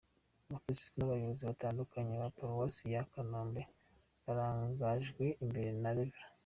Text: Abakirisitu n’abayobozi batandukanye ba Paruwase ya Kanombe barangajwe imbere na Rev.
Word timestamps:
Abakirisitu 0.47 0.95
n’abayobozi 0.97 1.43
batandukanye 1.49 2.13
ba 2.21 2.29
Paruwase 2.35 2.83
ya 2.95 3.03
Kanombe 3.11 3.61
barangajwe 4.25 5.23
imbere 5.43 5.71
na 5.83 5.91
Rev. 5.97 6.15